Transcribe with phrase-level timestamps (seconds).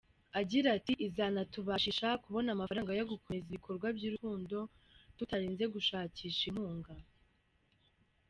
[0.39, 4.57] Agira ati “Izanatubashisha kubona amafaranga yo gukomeza ibikorwa by’urukundo,
[5.17, 6.93] tutarinze gushakisha inkunga.